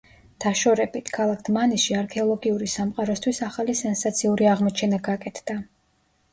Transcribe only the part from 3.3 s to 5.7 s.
ახალი სენსაციური აღმოჩენა გაკეთდა.